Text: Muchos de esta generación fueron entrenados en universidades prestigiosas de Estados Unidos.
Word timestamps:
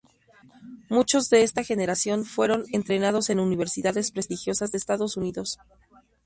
Muchos 0.89 1.29
de 1.29 1.43
esta 1.43 1.63
generación 1.63 2.25
fueron 2.25 2.63
entrenados 2.71 3.29
en 3.29 3.39
universidades 3.39 4.09
prestigiosas 4.11 4.71
de 4.71 4.79
Estados 4.79 5.15
Unidos. 5.15 5.59